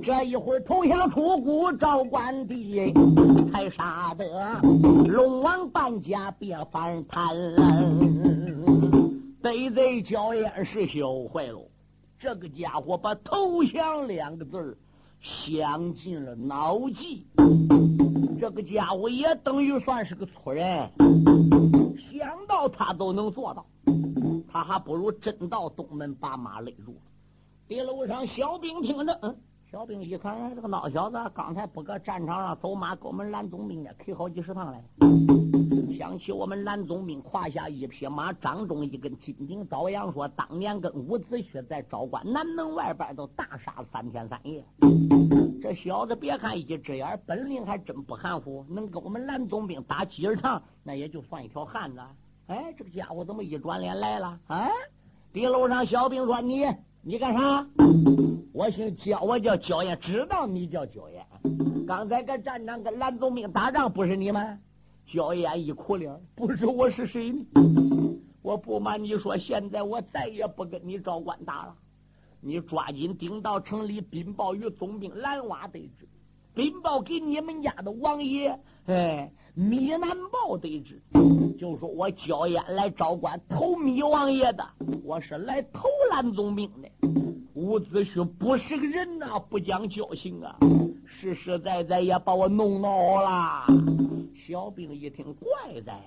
[0.03, 2.93] 这一会儿投降出谷赵关地，
[3.51, 4.27] 才杀得
[5.07, 6.31] 龙王半家。
[6.39, 7.35] 别反贪，
[9.43, 11.74] 贼贼娇艳是羞坏了。
[12.25, 14.79] 这个家伙把投降两个字
[15.21, 17.27] 想进了脑际。
[18.41, 20.91] 这个家伙也等于算是个粗人，
[22.11, 23.67] 想到他都能做到，
[24.51, 27.01] 他还不如真到东门把马勒住了。
[27.69, 29.37] 地楼上小兵听着，嗯，
[29.75, 34.81] 小兵一看，这个孬小子刚才不搁战场上走马，给我们蓝总兵呢，K 好几十趟来。
[35.99, 44.65] 想起我们蓝总兵胯下一匹马，掌中一根金顶，朝阳说当年跟伍子胥在昭关南门外边都大杀三天三夜。
[45.61, 52.01] 这小子别看一只眼，本领还真不含糊，能跟我们蓝总兵打几十趟，那也就算一条汉子。
[52.47, 54.39] 哎，这个家伙怎么一转脸来了？
[54.47, 54.69] 啊！
[55.33, 56.65] 地楼上小兵说：“你
[57.07, 57.67] 你干啥？
[58.51, 61.23] 我姓焦，我叫焦艳，知道你叫焦艳。
[61.87, 64.59] 刚才跟站长跟蓝总兵打仗，不是你吗？”
[65.05, 67.45] 焦艳一苦脸，不知我是谁呢？
[68.41, 71.77] 我不瞒你说，现在我再也不跟你赵官打了。
[72.41, 76.09] 你抓紧顶到城里禀报与总兵蓝娃得知，
[76.55, 80.01] 禀报给你们家的王爷，哎，米南
[80.33, 81.01] 豹得知，
[81.57, 84.67] 就说我焦艳来招官投米王爷的，
[85.05, 86.89] 我是来投蓝总兵的。
[87.55, 90.59] 伍子胥不是个人呐，不讲教行啊，
[91.07, 93.67] 实实在在也把我弄恼了。
[94.45, 96.01] 小兵一听，怪哉，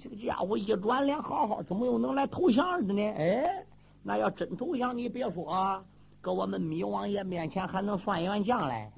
[0.00, 3.02] 这个家伙一转脸，好好怎么又能来投降的呢？
[3.02, 3.66] 哎，
[4.04, 5.82] 那要真投降，你别说，
[6.20, 8.92] 搁我们米王爷面前还能算员将来。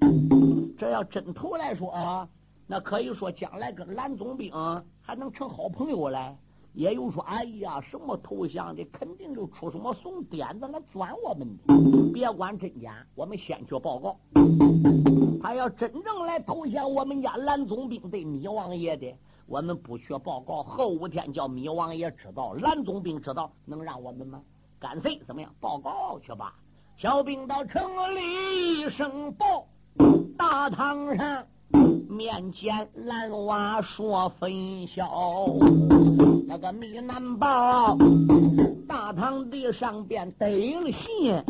[0.76, 2.28] 这要真投来说啊，
[2.66, 4.52] 那可以说将来跟蓝总兵
[5.00, 6.36] 还能成好朋友来。
[6.72, 12.12] 也有说，哎呀，什么投降的，肯定就出什么怂点子来钻我们的。
[12.12, 14.16] 别管真假，我们先去报告。
[15.40, 19.14] 他要真正来投降我们家蓝总兵对米王爷的，
[19.46, 24.42] 我们不去报告，后五天叫米王爷知道，蓝总兵知道，能让我们吗？
[24.80, 25.54] 干脆怎么样？
[25.60, 26.54] 报告去吧。
[26.96, 29.64] 小兵到城里一声报，
[30.36, 31.46] 大堂上。
[32.08, 35.46] 面前蓝娃说分晓，
[36.46, 37.96] 那个米南报
[38.86, 41.42] 大堂的上边得了信，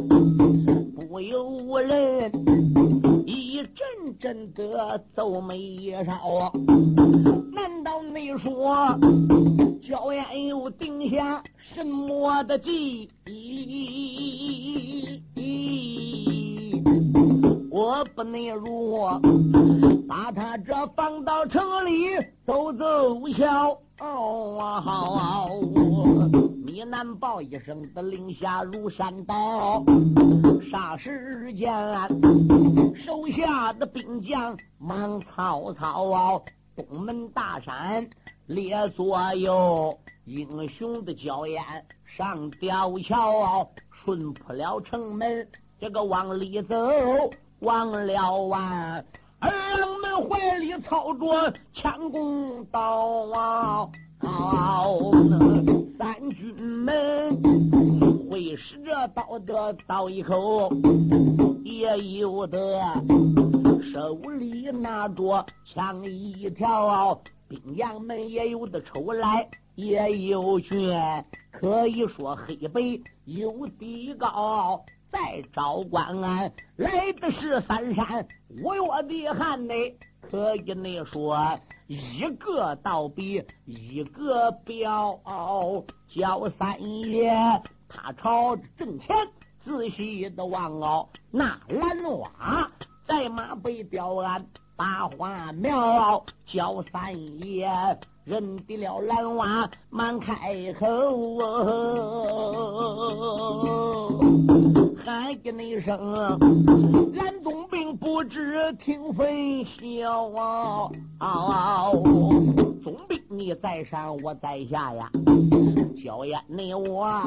[1.08, 2.32] 不由人
[3.26, 6.52] 一阵阵的皱眉梢。
[7.52, 8.98] 难道你说
[9.82, 13.10] 焦艳又定下什么的计？
[17.74, 18.96] 我不能如
[20.06, 22.06] 把他这放到城里
[22.46, 23.76] 走走瞧。
[26.64, 29.82] 米南报一声的令下如山倒，
[30.70, 31.74] 霎时间
[33.04, 36.40] 手下的兵将忙曹操啊，
[36.76, 38.08] 东门大山
[38.46, 41.60] 列左右，英雄的娇艳
[42.04, 45.48] 上吊桥，顺破了城门，
[45.80, 46.76] 这个往里走。
[47.64, 49.02] 忘了啊！
[49.38, 53.88] 二郎们怀里操着枪弓刀啊！
[55.98, 57.40] 三军们
[58.30, 60.70] 会使这道得倒一口，
[61.64, 62.58] 也有的
[63.92, 72.82] 手里拿着枪一条，兵将们也有的抽来，也有权，可以说黑白
[73.24, 74.84] 有低高。
[75.14, 78.26] 再招官安来的是三山
[78.64, 79.96] 五岳的汉内，
[80.28, 81.56] 可以内说
[81.86, 85.16] 一个倒比一个彪，
[86.08, 87.32] 叫三爷
[87.88, 89.16] 他朝正前
[89.64, 92.68] 仔细的望哦，那蓝娃
[93.06, 94.44] 在马背吊鞍
[94.74, 97.70] 把花苗，叫三爷
[98.24, 100.84] 认得了蓝娃满开口
[101.38, 102.04] 哦。
[105.04, 105.98] 喊一那声，
[107.12, 110.30] 蓝冬兵不知听分晓
[111.18, 111.90] 啊！
[112.82, 115.10] 总兵你在上，我在下呀。
[115.94, 117.20] 小爷你我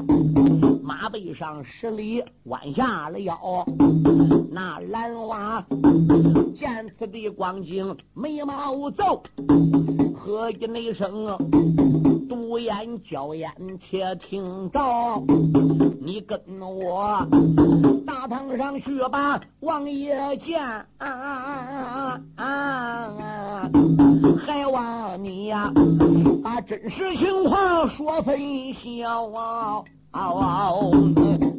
[0.81, 3.37] 马背上十里弯下了腰，
[4.49, 5.63] 那蓝娃
[6.55, 9.21] 见此的光景，眉毛皱，
[10.15, 11.27] 喝一那声，
[12.27, 13.49] 独眼娇眼，
[13.79, 14.79] 且听着，
[16.01, 17.25] 你跟我。
[18.05, 20.59] 大堂上去吧王爷见，
[24.45, 25.71] 还望你呀
[26.43, 28.37] 把真实情况说分
[28.73, 29.83] 晓啊！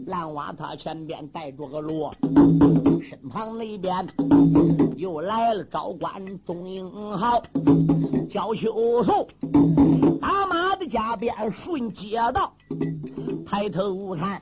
[0.07, 2.13] 蓝娃他前边带着个锣，
[3.09, 4.07] 身旁那边
[4.97, 6.11] 又来了招官
[6.45, 7.43] 钟英豪，
[8.31, 9.27] 焦秀寿
[10.21, 10.47] 打
[10.89, 12.53] 家边顺街道，
[13.47, 14.41] 抬头看。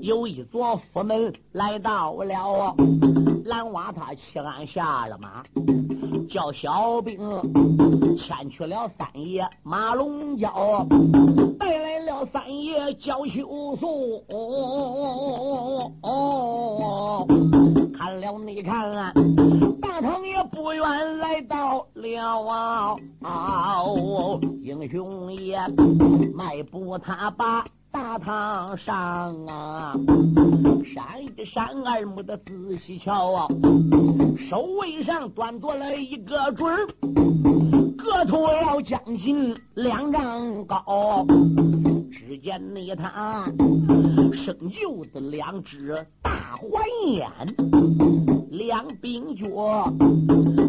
[0.00, 2.74] 有一座府门来到了，
[3.44, 5.42] 蓝娃他骑鞍下了马，
[6.28, 7.18] 叫小兵
[8.16, 10.86] 牵去了三爷马龙蛟，
[11.58, 14.22] 带来了三爷焦秀松。
[17.94, 19.12] 看了你看，
[19.82, 23.82] 大唐也不愿来到了啊！
[24.62, 25.58] 英雄也也
[26.34, 27.64] 迈步他把。
[27.90, 28.94] 大堂上
[29.46, 29.94] 啊，
[30.84, 33.48] 山一山二目的仔细瞧啊，
[34.50, 36.86] 手位上端坐了一个准儿，
[37.96, 41.26] 个头要将近两丈高。
[42.12, 43.50] 只见那他
[44.32, 47.28] 生就的两只大环眼，
[48.50, 49.92] 两鬓角，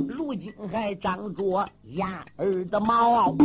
[0.07, 3.35] 如今还长着鸭儿的毛，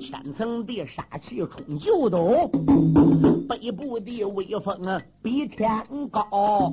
[0.00, 2.50] 千层的杀气冲九斗，
[3.48, 5.70] 北部的威风比天
[6.10, 6.70] 高，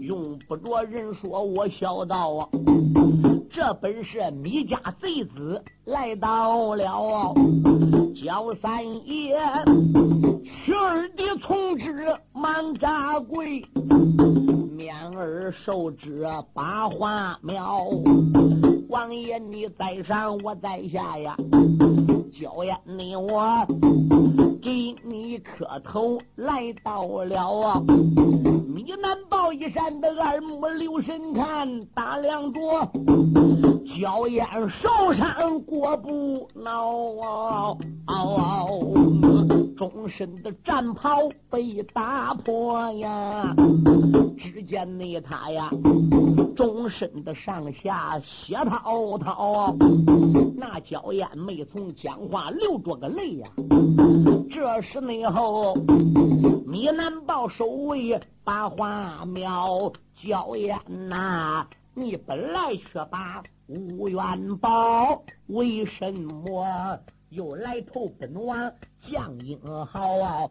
[0.00, 2.48] 用不着人说我小道啊。
[3.50, 7.32] 这本是米家贼子来到了，
[8.14, 9.38] 焦三爷，
[10.44, 13.64] 屈儿的从之满扎跪，
[14.76, 17.86] 面儿受之八花苗。
[18.90, 21.34] 王爷你在上，我在下呀，
[22.30, 23.66] 娇艳你我
[24.60, 27.82] 给你磕头来到了，
[28.66, 32.60] 米南抱一山的二目留神看，打量着。
[33.86, 36.90] 硝烟烧山过不恼
[37.22, 37.76] 啊！
[39.76, 43.54] 终身的战袍被打破呀！
[44.38, 45.70] 只见那他呀，
[46.56, 49.74] 终身的上下血滔滔，
[50.56, 53.48] 那娇艳没从讲话流着个泪呀！
[54.50, 55.74] 这时内后，
[56.66, 63.42] 米南豹守卫把花苗，娇艳呐，你本来却把。
[63.66, 66.98] 无元宝为什么
[67.30, 68.70] 又来投本王
[69.10, 70.50] 将英豪啊？